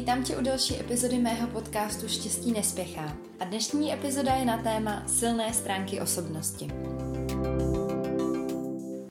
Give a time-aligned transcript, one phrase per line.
[0.00, 3.16] vítám tě u další epizody mého podcastu Štěstí nespěchá.
[3.40, 6.68] A dnešní epizoda je na téma silné stránky osobnosti.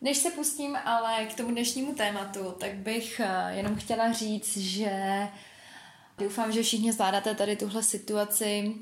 [0.02, 5.28] Než se pustím ale k tomu dnešnímu tématu, tak bych eh, jenom chtěla říct, že
[6.18, 8.76] doufám, že všichni zvládáte tady tuhle situaci.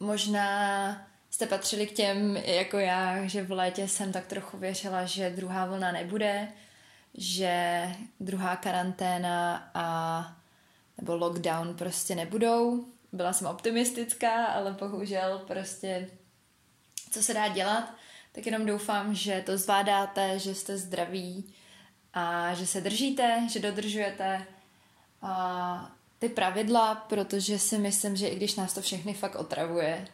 [0.00, 5.30] Možná jste patřili k těm jako já, že v létě jsem tak trochu věřila, že
[5.30, 6.48] druhá vlna nebude,
[7.14, 7.82] že
[8.20, 10.36] druhá karanténa a
[10.98, 12.84] nebo lockdown prostě nebudou.
[13.12, 16.08] Byla jsem optimistická, ale bohužel prostě
[17.10, 17.94] co se dá dělat,
[18.32, 21.54] tak jenom doufám, že to zvládáte, že jste zdraví
[22.14, 24.46] a že se držíte, že dodržujete
[25.22, 30.08] a ty pravidla, protože si myslím, že i když nás to všechny fakt otravuje,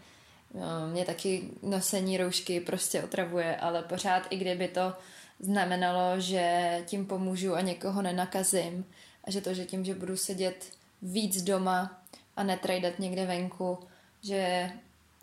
[0.55, 4.93] no, mě taky nosení roušky prostě otravuje, ale pořád i kdyby to
[5.41, 8.84] znamenalo, že tím pomůžu a někoho nenakazím
[9.25, 10.65] a že to, že tím, že budu sedět
[11.03, 12.03] víc doma
[12.36, 13.78] a netrajdat někde venku,
[14.22, 14.70] že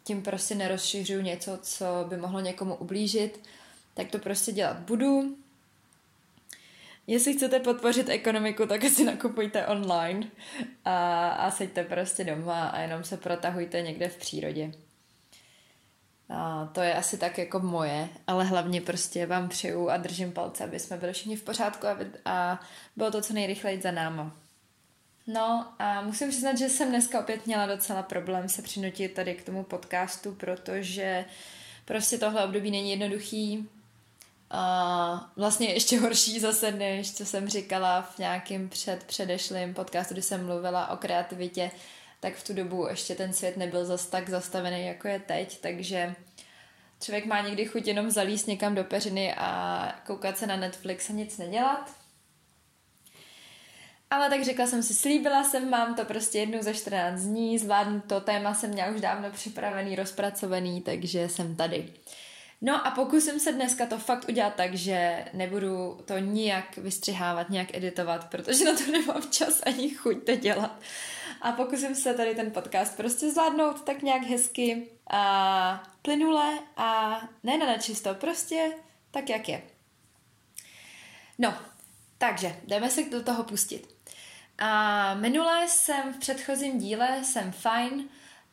[0.04, 3.50] tím prostě nerozšiřuju něco, co by mohlo někomu ublížit,
[3.94, 5.38] tak to prostě dělat budu.
[7.08, 10.28] Jestli chcete podpořit ekonomiku, tak si nakupujte online
[10.86, 14.72] a, a seďte prostě doma a jenom se protahujte někde v přírodě.
[16.30, 20.64] A to je asi tak jako moje, ale hlavně prostě vám přeju a držím palce,
[20.64, 22.60] aby jsme byli všichni v pořádku a, a
[22.96, 24.36] bylo to co nejrychleji za náma.
[25.34, 29.46] No a musím přiznat, že jsem dneska opět měla docela problém se přinutit tady k
[29.46, 31.26] tomu podcastu, protože
[31.86, 33.70] prostě tohle období není jednoduchý.
[34.52, 40.22] A vlastně ještě horší zase, než co jsem říkala v nějakém před předešlým podcastu, kdy
[40.22, 41.72] jsem mluvila o kreativitě,
[42.20, 46.16] tak v tu dobu ještě ten svět nebyl zas tak zastavený, jako je teď, takže
[47.02, 51.14] člověk má někdy chuť jenom zalíst někam do peřiny a koukat se na Netflix a
[51.14, 51.99] nic nedělat.
[54.12, 58.02] Ale tak řekla jsem si, slíbila jsem, mám to prostě jednou za 14 dní, zvládnu
[58.08, 61.94] to, téma jsem měla už dávno připravený, rozpracovaný, takže jsem tady.
[62.62, 67.74] No a pokusím se dneska to fakt udělat tak, že nebudu to nijak vystřihávat, nijak
[67.74, 70.80] editovat, protože na to nemám čas ani chuť to dělat.
[71.42, 77.58] A pokusím se tady ten podcast prostě zvládnout tak nějak hezky a plynule a ne
[77.58, 78.72] na nečisto, prostě
[79.12, 79.62] tak, jak je.
[81.38, 81.54] No,
[82.18, 83.99] takže jdeme se do toho pustit.
[84.60, 88.04] A minule jsem v předchozím díle, jsem fajn,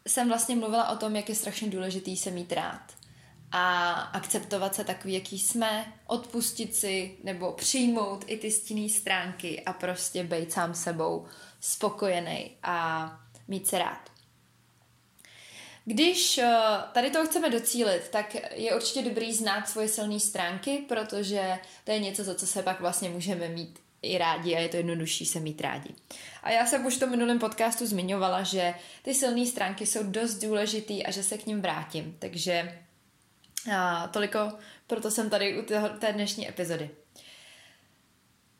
[0.06, 2.96] jsem vlastně mluvila o tom, jak je strašně důležitý se mít rád
[3.52, 9.72] a akceptovat se takový, jaký jsme, odpustit si nebo přijmout i ty stinné stránky a
[9.72, 11.26] prostě být sám sebou
[11.60, 13.10] spokojený a
[13.48, 14.10] mít se rád.
[15.84, 16.56] Když eh,
[16.92, 21.98] tady to chceme docílit, tak je určitě dobrý znát svoje silné stránky, protože to je
[21.98, 25.40] něco, za co se pak vlastně můžeme mít i rádi a je to jednodušší se
[25.40, 25.94] mít rádi.
[26.42, 30.34] A já jsem už v tom minulém podcastu zmiňovala, že ty silné stránky jsou dost
[30.34, 32.16] důležitý a že se k ním vrátím.
[32.18, 32.82] Takže
[33.72, 34.52] a toliko,
[34.86, 35.64] proto jsem tady u
[35.98, 36.90] té dnešní epizody.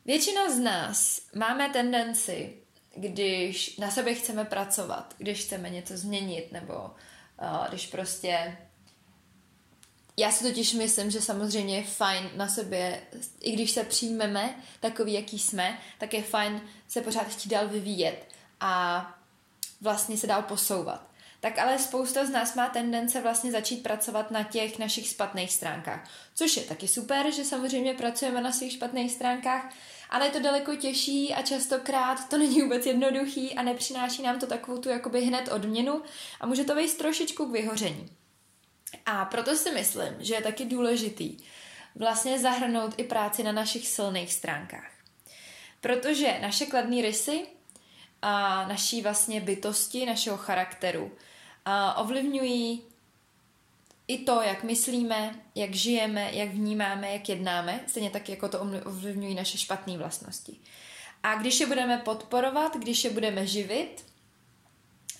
[0.05, 2.53] Většina z nás máme tendenci,
[2.95, 8.57] když na sebe chceme pracovat, když chceme něco změnit, nebo uh, když prostě
[10.17, 13.01] já si totiž myslím, že samozřejmě je fajn na sobě,
[13.39, 18.25] i když se přijmeme takový, jaký jsme, tak je fajn se pořád chtít dál vyvíjet
[18.59, 19.05] a
[19.81, 21.07] vlastně se dál posouvat.
[21.39, 26.09] Tak ale spousta z nás má tendence vlastně začít pracovat na těch našich špatných stránkách.
[26.35, 29.73] Což je taky super, že samozřejmě pracujeme na svých špatných stránkách,
[30.09, 34.47] ale je to daleko těžší a častokrát to není vůbec jednoduchý a nepřináší nám to
[34.47, 36.01] takovou tu jakoby hned odměnu
[36.41, 38.09] a může to vést trošičku k vyhoření.
[39.07, 41.37] A proto si myslím, že je taky důležitý
[41.95, 44.91] vlastně zahrnout i práci na našich silných stránkách.
[45.81, 47.47] Protože naše kladné rysy
[48.21, 51.11] a naší vlastně bytosti, našeho charakteru
[51.65, 52.83] a ovlivňují
[54.07, 59.35] i to, jak myslíme, jak žijeme, jak vnímáme, jak jednáme, stejně tak jako to ovlivňují
[59.35, 60.59] naše špatné vlastnosti.
[61.23, 64.05] A když je budeme podporovat, když je budeme živit,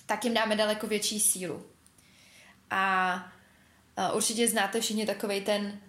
[0.06, 1.66] tak jim dáme daleko větší sílu.
[2.70, 3.32] A
[4.12, 5.80] určitě znáte všichni takový ten,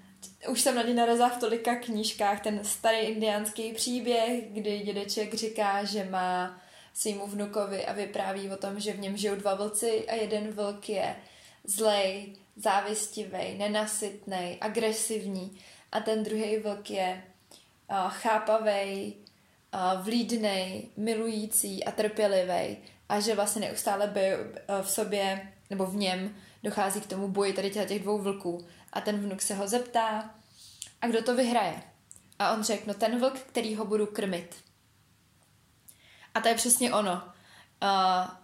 [0.50, 5.84] už jsem na něj narazila v tolika knížkách, ten starý indiánský příběh, kdy dědeček říká,
[5.84, 6.62] že má
[6.94, 10.90] svýmu vnukovi a vypráví o tom, že v něm žijou dva vlci a jeden vlk
[10.90, 11.16] je
[11.64, 15.60] zlej, závistivý, nenasytný, agresivní.
[15.92, 17.24] A ten druhý vlk je
[18.08, 19.16] chápavý,
[19.74, 22.78] uh, vlídný, milující a trpělivý
[23.10, 24.22] a že vlastně neustále by
[24.82, 29.20] v sobě nebo v něm dochází k tomu boji tady těch dvou vlků a ten
[29.20, 30.36] vnuk se ho zeptá
[31.02, 31.84] a kdo to vyhraje?
[32.40, 34.56] A on řekl, no ten vlk, který ho budu krmit.
[36.34, 37.14] A to je přesně ono.
[37.14, 38.40] uh,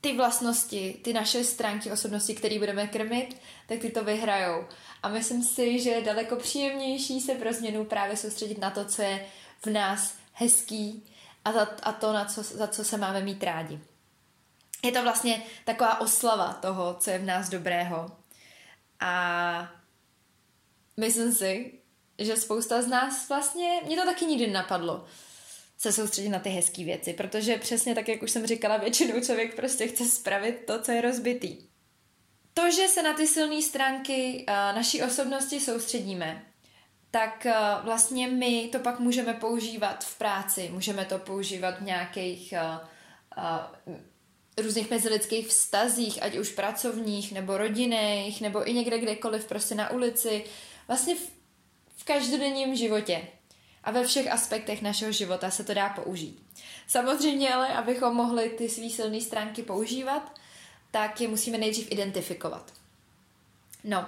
[0.00, 4.66] ty vlastnosti, ty naše stránky osobnosti, které budeme krmit, tak ty to vyhrajou.
[5.02, 9.02] A myslím si, že je daleko příjemnější se pro změnu právě soustředit na to, co
[9.02, 9.26] je
[9.64, 11.04] v nás hezký
[11.44, 13.80] a, za, a to, na co, za co se máme mít rádi.
[14.86, 18.10] Je to vlastně taková oslava toho, co je v nás dobrého.
[19.00, 19.72] A
[20.96, 21.72] myslím si,
[22.18, 25.04] že spousta z nás vlastně, mě to taky nikdy napadlo,
[25.78, 29.56] se soustředit na ty hezké věci, protože přesně tak, jak už jsem říkala, většinou člověk
[29.56, 31.56] prostě chce spravit to, co je rozbitý.
[32.54, 36.44] To, že se na ty silné stránky uh, naší osobnosti soustředíme,
[37.10, 42.54] tak uh, vlastně my to pak můžeme používat v práci, můžeme to používat v nějakých
[42.62, 42.86] uh,
[44.62, 50.44] různých mezilidských vztazích, ať už pracovních, nebo rodinných, nebo i někde kdekoliv, prostě na ulici,
[50.88, 51.30] vlastně v,
[51.96, 53.22] v každodenním životě
[53.84, 56.42] a ve všech aspektech našeho života se to dá použít.
[56.86, 60.38] Samozřejmě ale, abychom mohli ty svý silné stránky používat,
[60.90, 62.72] tak je musíme nejdřív identifikovat.
[63.84, 64.06] No,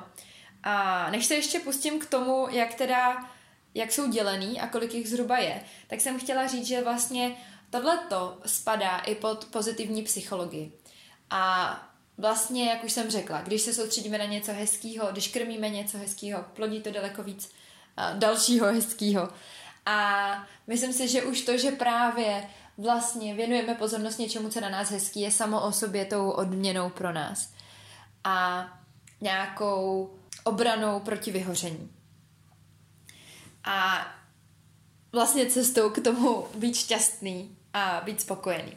[0.62, 3.31] a než se ještě pustím k tomu, jak teda,
[3.75, 7.37] jak jsou dělený a kolik jich zhruba je, tak jsem chtěla říct, že vlastně
[7.70, 10.73] tohleto spadá i pod pozitivní psychologii.
[11.31, 11.73] A
[12.19, 16.44] vlastně, jak už jsem řekla, když se soustředíme na něco hezkého, když krmíme něco hezkého,
[16.53, 17.50] plodí to daleko víc
[17.99, 19.29] uh, dalšího hezkého.
[19.87, 20.29] A
[20.67, 22.49] myslím si, že už to, že právě
[22.79, 27.12] vlastně věnujeme pozornost něčemu, co na nás hezký, je samo o sobě tou odměnou pro
[27.12, 27.53] nás.
[28.25, 28.67] A
[29.20, 30.11] nějakou
[30.44, 31.93] obranou proti vyhoření.
[33.65, 34.06] A
[35.12, 38.77] vlastně cestou k tomu být šťastný a být spokojený.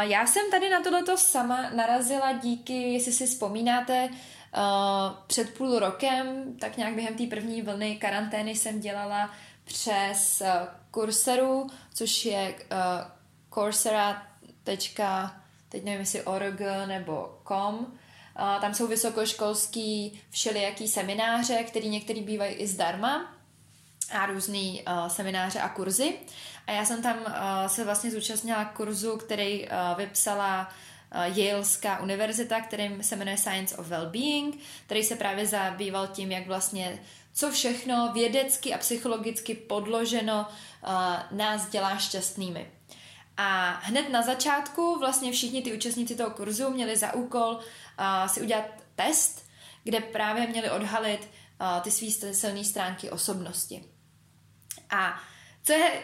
[0.00, 6.56] Já jsem tady na tohleto sama narazila díky, jestli si vzpomínáte, uh, před půl rokem,
[6.58, 9.30] tak nějak během té první vlny karantény jsem dělala
[9.64, 11.46] přes uh, Coursera,
[11.94, 12.78] což je uh,
[13.54, 14.22] Coursera.
[15.68, 17.86] teď nevím jestli org nebo com.
[18.60, 23.33] Tam jsou vysokoškolský všelijaký semináře, který některý bývají i zdarma
[24.14, 26.14] a různý uh, semináře a kurzy.
[26.66, 27.32] A já jsem tam uh,
[27.66, 30.68] se vlastně zúčastnila kurzu, který uh, vypsala
[31.14, 36.46] uh, Yaleská univerzita, kterým se jmenuje Science of Wellbeing, který se právě zabýval tím, jak
[36.46, 36.98] vlastně
[37.32, 42.70] co všechno vědecky a psychologicky podloženo uh, nás dělá šťastnými.
[43.36, 48.40] A hned na začátku vlastně všichni ty účastníci toho kurzu měli za úkol uh, si
[48.40, 48.64] udělat
[48.94, 49.46] test,
[49.84, 51.20] kde právě měli odhalit
[51.60, 53.93] uh, ty své silné stránky osobnosti.
[54.94, 55.20] A
[55.62, 55.96] co je uh,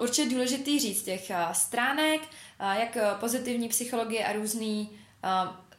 [0.00, 2.26] určitě důležitý říct těch uh, stránek, uh,
[2.72, 4.96] jak pozitivní psychologie a různý uh,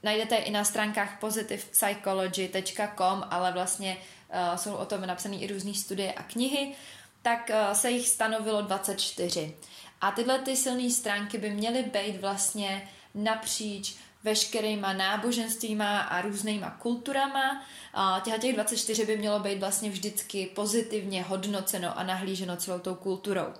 [0.03, 6.13] najdete i na stránkách positivepsychology.com, ale vlastně uh, jsou o tom napsané i různé studie
[6.13, 6.75] a knihy,
[7.21, 9.56] tak uh, se jich stanovilo 24.
[10.01, 17.65] A tyhle ty silné stránky by měly být vlastně napříč veškerýma náboženstvíma a různýma kulturama.
[17.93, 23.53] A těch 24 by mělo být vlastně vždycky pozitivně hodnoceno a nahlíženo celou tou kulturou.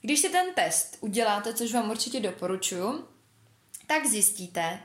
[0.00, 3.08] Když si ten test uděláte, což vám určitě doporučuju,
[3.86, 4.80] tak zjistíte,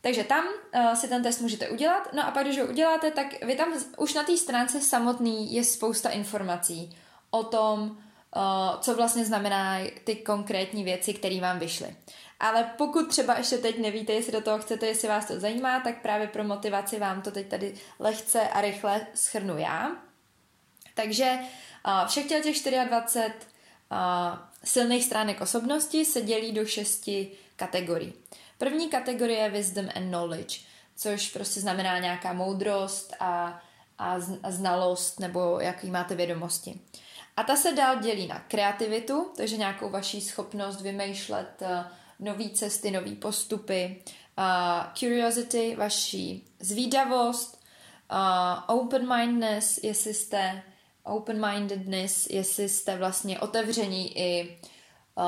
[0.01, 3.45] Takže tam uh, si ten test můžete udělat, no a pak, když ho uděláte, tak
[3.45, 6.97] vy tam už na té stránce samotný je spousta informací
[7.31, 7.99] o tom,
[8.81, 11.97] co vlastně znamená ty konkrétní věci, které vám vyšly.
[12.41, 16.03] Ale pokud třeba ještě teď nevíte, jestli do toho chcete, jestli vás to zajímá, tak
[16.03, 19.97] právě pro motivaci vám to teď tady lehce a rychle schrnu já.
[20.95, 21.39] Takže
[21.87, 23.97] uh, všech těch 24 uh,
[24.65, 28.13] silných stránek osobnosti se dělí do šesti kategorií.
[28.59, 30.61] První kategorie je wisdom and knowledge,
[30.97, 33.63] což prostě znamená nějaká moudrost a,
[33.99, 36.81] a, a znalost nebo jaký máte vědomosti.
[37.37, 41.69] A ta se dál dělí na kreativitu, takže nějakou vaší schopnost vymýšlet uh,
[42.21, 44.03] nové cesty, nové postupy,
[44.39, 47.61] uh, curiosity, vaší zvídavost,
[48.13, 50.63] uh, open-mindedness, jestli jste
[51.05, 54.59] open-mindedness, jestli jste vlastně otevření i
[55.15, 55.25] uh,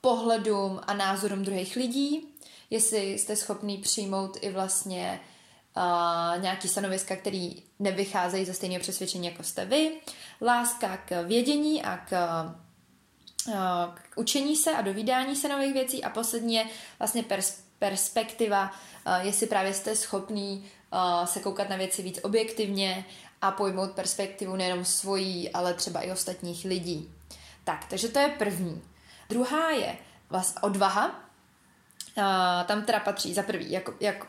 [0.00, 2.28] pohledům a názorům druhých lidí,
[2.70, 5.20] jestli jste schopný přijmout i vlastně
[5.76, 9.92] uh, nějaký stanoviska, který nevycházejí ze stejného přesvědčení, jako jste vy,
[10.40, 12.10] láska k vědění a k,
[13.94, 16.64] k učení se a dovídání se nových věcí a poslední je
[16.98, 18.72] vlastně pers- perspektiva,
[19.06, 23.04] uh, jestli právě jste schopný uh, se koukat na věci víc objektivně
[23.42, 27.10] a pojmout perspektivu nejenom svojí, ale třeba i ostatních lidí.
[27.64, 28.82] Tak, takže to je první.
[29.28, 29.96] Druhá je
[30.30, 31.20] vlastně odvaha,
[32.66, 34.26] tam teda patří za prvý, jako, jako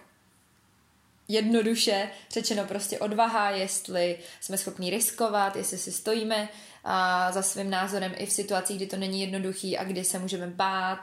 [1.27, 6.49] jednoduše řečeno prostě odvaha, jestli jsme schopni riskovat, jestli si stojíme
[6.83, 10.47] a za svým názorem i v situacích, kdy to není jednoduchý a kdy se můžeme
[10.47, 10.99] bát,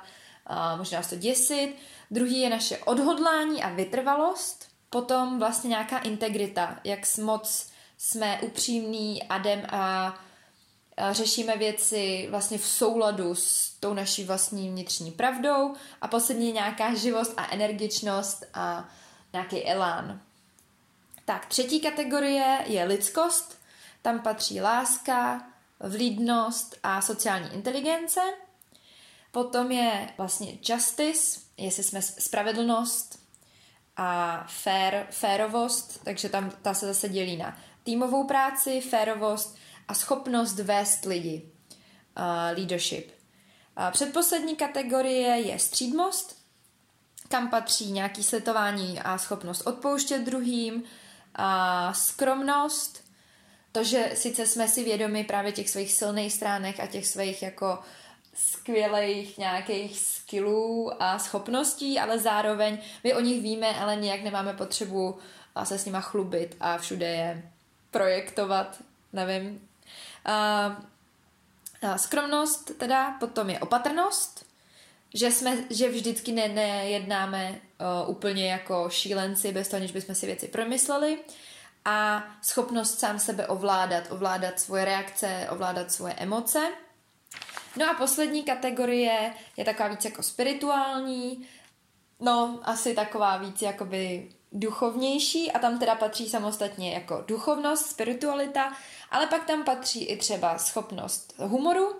[0.47, 1.75] a možná nás to děsit.
[2.11, 4.69] Druhý je naše odhodlání a vytrvalost.
[4.91, 10.15] Potom vlastně nějaká integrita, jak moc jsme upřímní a jdem a
[11.11, 17.35] řešíme věci vlastně v souladu s tou naší vlastní vnitřní pravdou a posledně nějaká živost
[17.37, 18.89] a energičnost a
[19.32, 20.20] nějaký elán.
[21.25, 23.58] Tak, třetí kategorie je lidskost.
[24.02, 25.46] Tam patří láska,
[25.80, 28.20] vlídnost a sociální inteligence.
[29.32, 33.20] Potom je vlastně justice, jestli jsme spravedlnost
[33.96, 39.56] a fair, férovost, takže tam ta se zase dělí na týmovou práci, férovost
[39.88, 41.42] a schopnost vést lidi,
[42.18, 42.25] uh,
[42.58, 43.12] leadership.
[43.78, 46.39] Uh, předposlední kategorie je střídmost,
[47.30, 50.84] kam patří nějaký sletování a schopnost odpouštět druhým,
[51.34, 53.04] a skromnost,
[53.72, 57.78] to, že sice jsme si vědomi právě těch svých silných stránek a těch svých jako
[58.34, 65.18] skvělých nějakých skillů a schopností, ale zároveň my o nich víme, ale nějak nemáme potřebu
[65.64, 67.50] se s nima chlubit a všude je
[67.90, 68.76] projektovat,
[69.12, 69.60] nevím,
[70.28, 74.46] Uh, skromnost teda, potom je opatrnost,
[75.14, 77.61] že, jsme, že vždycky ne, nejednáme
[78.05, 81.19] uh, úplně jako šílenci, bez toho, než bychom si věci promysleli
[81.85, 86.69] a schopnost sám sebe ovládat, ovládat svoje reakce, ovládat svoje emoce.
[87.76, 91.49] No a poslední kategorie je taková víc jako spirituální,
[92.21, 98.73] no asi taková víc jakoby duchovnější a tam teda patří samostatně jako duchovnost, spiritualita,
[99.11, 101.93] ale pak tam patří i třeba schopnost humoru,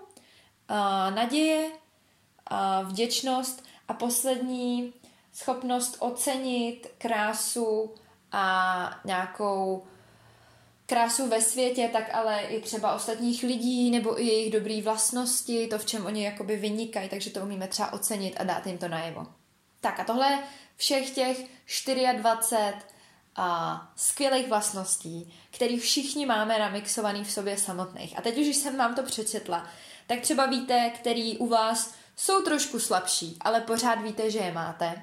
[1.15, 1.71] naděje,
[2.83, 4.93] vděčnost a poslední
[5.33, 7.93] schopnost ocenit krásu
[8.31, 9.83] a nějakou
[10.85, 15.77] krásu ve světě, tak ale i třeba ostatních lidí nebo i jejich dobré vlastnosti, to,
[15.77, 19.27] v čem oni jakoby vynikají, takže to umíme třeba ocenit a dát jim to najevo.
[19.79, 20.39] Tak a tohle
[20.75, 21.37] všech těch
[22.17, 22.73] 24
[23.35, 28.17] a skvělých vlastností, které všichni máme namixovaný v sobě samotných.
[28.17, 29.67] A teď už jsem vám to přečetla,
[30.07, 35.01] tak třeba víte, který u vás jsou trošku slabší, ale pořád víte, že je máte.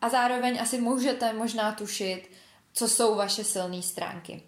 [0.00, 2.30] A zároveň asi můžete možná tušit,
[2.72, 4.42] co jsou vaše silné stránky.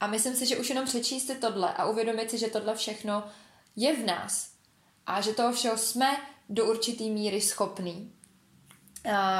[0.00, 3.24] A myslím si, že už jenom přečíst si tohle a uvědomit si, že tohle všechno
[3.76, 4.52] je v nás
[5.06, 6.16] a že toho všeho jsme
[6.48, 8.12] do určitý míry schopný,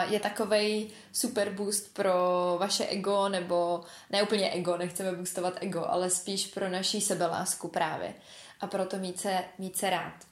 [0.08, 2.14] je takový super boost pro
[2.60, 8.14] vaše ego, nebo ne úplně ego, nechceme boostovat ego, ale spíš pro naší sebelásku právě
[8.60, 10.31] a proto mít se, mít se rád.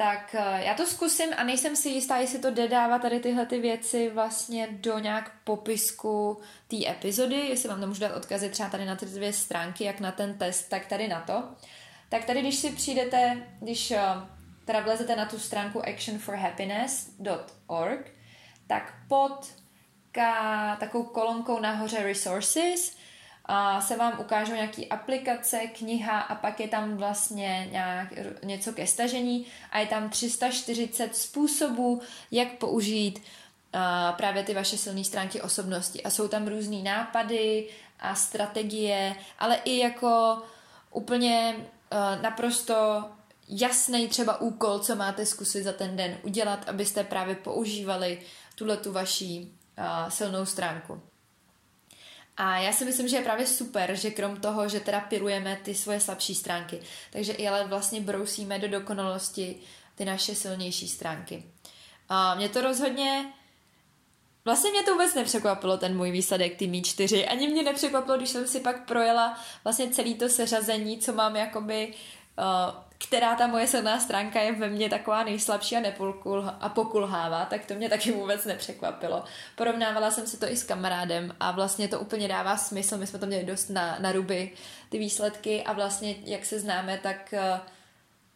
[0.00, 3.46] tak eh, já to zkusím a nejsem si jistá, jestli to jde dávat tady tyhle
[3.46, 8.68] ty věci vlastně do nějak popisku té epizody, jestli vám to můžu dát odkazy třeba
[8.68, 11.44] tady na ty dvě stránky, jak na ten test, tak tady na to.
[12.08, 14.00] Tak tady, když si přijdete, když eh,
[14.64, 18.10] teda vlezete na tu stránku actionforhappiness.org,
[18.66, 19.54] tak pod
[20.12, 22.96] ka, takovou kolonkou nahoře resources
[23.44, 28.08] a se vám ukážou nějaký aplikace, kniha a pak je tam vlastně nějak,
[28.42, 32.00] něco ke stažení a je tam 340 způsobů,
[32.30, 36.02] jak použít uh, právě ty vaše silné stránky osobnosti.
[36.02, 37.68] A jsou tam různé nápady
[38.00, 40.38] a strategie, ale i jako
[40.90, 43.04] úplně uh, naprosto
[43.48, 48.22] jasný třeba úkol, co máte zkusit za ten den udělat, abyste právě používali
[48.54, 51.02] tuhle tu vaší uh, silnou stránku.
[52.36, 55.74] A já si myslím, že je právě super, že krom toho, že teda pirujeme ty
[55.74, 56.80] svoje slabší stránky,
[57.12, 59.56] takže i ale vlastně brousíme do dokonalosti
[59.94, 61.44] ty naše silnější stránky.
[62.08, 63.32] A mě to rozhodně
[64.44, 67.28] Vlastně mě to vůbec nepřekvapilo, ten můj výsledek, ty mý čtyři.
[67.28, 71.94] Ani mě nepřekvapilo, když jsem si pak projela vlastně celý to seřazení, co mám jakoby
[72.38, 77.44] uh, která ta moje silná stránka je ve mně taková nejslabší a, nepolkul, a pokulhává,
[77.44, 79.24] tak to mě taky vůbec nepřekvapilo.
[79.56, 82.96] Porovnávala jsem si to i s kamarádem a vlastně to úplně dává smysl.
[82.96, 84.52] My jsme to měli dost na, na ruby,
[84.88, 87.34] ty výsledky a vlastně, jak se známe, tak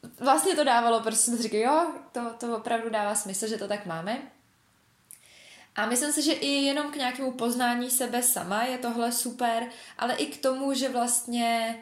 [0.07, 3.69] uh, vlastně to dávalo, protože jsem říkal, jo, to, to opravdu dává smysl, že to
[3.69, 4.19] tak máme.
[5.77, 9.67] A myslím si, že i jenom k nějakému poznání sebe sama je tohle super,
[9.99, 11.79] ale i k tomu, že vlastně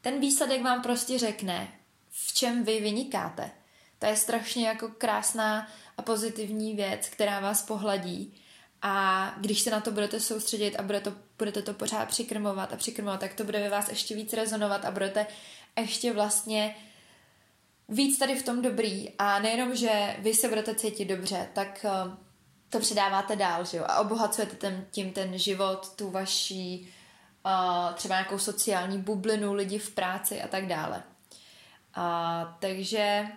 [0.00, 1.81] ten výsledek vám prostě řekne,
[2.12, 3.50] v čem vy vynikáte.
[3.98, 8.34] To je strašně jako krásná a pozitivní věc, která vás pohladí.
[8.82, 12.76] A když se na to budete soustředit a budete to, budete to pořád přikrmovat a
[12.76, 15.26] přikrmovat, tak to bude ve vás ještě víc rezonovat a budete
[15.78, 16.76] ještě vlastně
[17.88, 19.10] víc tady v tom dobrý.
[19.18, 22.16] A nejenom, že vy se budete cítit dobře, tak eh,
[22.68, 23.84] to předáváte dál, že jo?
[23.88, 26.92] A obohacujete ten, tím ten život, tu vaší
[27.44, 31.02] uh, třeba nějakou sociální bublinu, lidi v práci a tak dále.
[31.94, 33.28] A, takže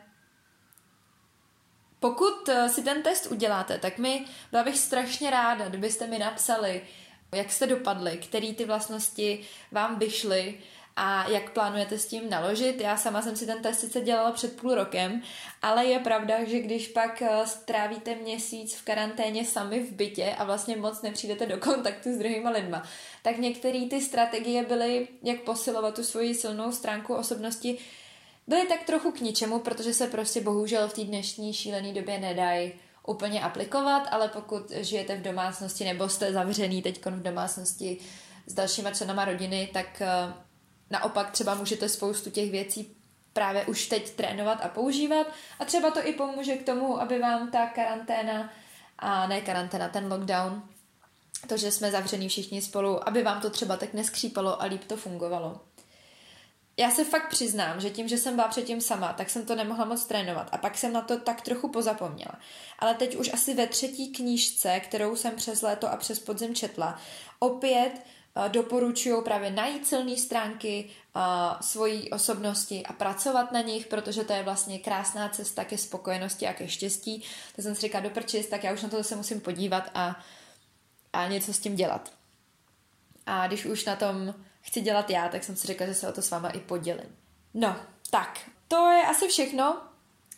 [2.00, 6.82] pokud eh, si ten test uděláte, tak mi byla bych strašně ráda, kdybyste mi napsali,
[7.36, 10.58] jak jste dopadli, který ty vlastnosti vám vyšly
[10.96, 12.82] a jak plánujete s tím naložit.
[12.82, 15.22] Já sama jsem si ten test sice dělala před půl rokem,
[15.62, 20.44] ale je pravda, že když pak eh, strávíte měsíc v karanténě sami v bytě a
[20.44, 22.84] vlastně moc nepřijdete do kontaktu s druhýma lidma,
[23.22, 27.78] tak některé ty strategie byly, jak posilovat tu svoji silnou stránku osobnosti,
[28.48, 32.74] byly tak trochu k ničemu, protože se prostě bohužel v té dnešní šílené době nedají
[33.08, 37.98] úplně aplikovat, ale pokud žijete v domácnosti nebo jste zavřený teď v domácnosti
[38.48, 40.34] s dalšíma členama rodiny, tak eh,
[40.90, 42.96] naopak třeba můžete spoustu těch věcí
[43.34, 45.28] právě už teď trénovat a používat.
[45.60, 48.54] A třeba to i pomůže k tomu, aby vám ta karanténa
[49.00, 50.64] a ne karanténa, ten lockdown,
[51.48, 54.98] to, že jsme zavření všichni spolu, aby vám to třeba tak neskřípalo a líp to
[54.98, 55.62] fungovalo
[56.78, 59.86] já se fakt přiznám, že tím, že jsem byla předtím sama, tak jsem to nemohla
[59.86, 62.40] moc trénovat a pak jsem na to tak trochu pozapomněla.
[62.80, 67.00] Ale teď už asi ve třetí knížce, kterou jsem přes léto a přes podzim četla,
[67.40, 71.22] opět uh, doporučuju právě najít silné stránky uh,
[71.62, 76.54] svojí osobnosti a pracovat na nich, protože to je vlastně krásná cesta ke spokojenosti a
[76.54, 77.24] ke štěstí.
[77.56, 80.20] To jsem si říkala, doprčis, tak já už na to se musím podívat a,
[81.14, 82.12] a něco s tím dělat.
[83.26, 84.34] A když už na tom
[84.66, 87.16] chci dělat já, tak jsem si řekla, že se o to s váma i podělím.
[87.54, 87.76] No,
[88.10, 89.82] tak, to je asi všechno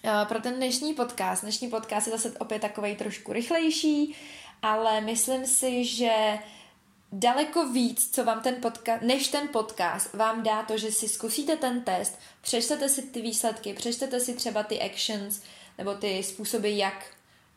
[0.04, 1.42] eh, pro ten dnešní podcast.
[1.42, 4.16] Dnešní podcast je zase opět takovej trošku rychlejší,
[4.62, 6.40] ale myslím si, že
[7.12, 11.56] daleko víc, co vám ten podcast, než ten podcast, vám dá to, že si zkusíte
[11.56, 15.42] ten test, přečtete si ty výsledky, přečtete si třeba ty actions,
[15.78, 17.06] nebo ty způsoby, jak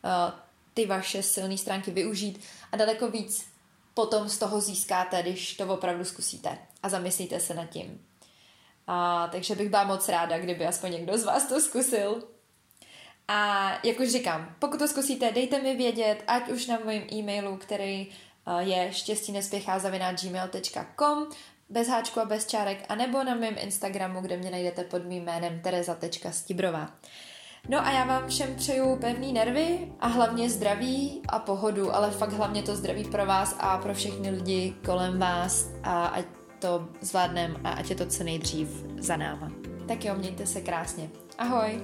[0.03, 0.39] uh,
[0.73, 3.50] ty vaše silné stránky využít a daleko víc
[3.93, 8.05] potom z toho získáte, když to opravdu zkusíte a zamyslíte se nad tím.
[8.87, 12.23] A, takže bych byla moc ráda, kdyby aspoň někdo z vás to zkusil.
[13.27, 17.57] A jak už říkám, pokud to zkusíte, dejte mi vědět, ať už na mém e-mailu,
[17.57, 18.11] který
[18.59, 19.79] je štěstí nespěchá
[20.23, 21.27] gmail.com
[21.69, 25.61] bez háčku a bez čárek, anebo na mém Instagramu, kde mě najdete pod mým jménem
[25.61, 26.91] tereza.stibrová.
[27.69, 32.33] No a já vám všem přeju pevný nervy a hlavně zdraví a pohodu, ale fakt
[32.33, 36.25] hlavně to zdraví pro vás a pro všechny lidi kolem vás a ať
[36.59, 39.51] to zvládneme a ať je to co nejdřív za náma.
[39.87, 41.09] Tak jo, mějte se krásně.
[41.37, 41.81] Ahoj!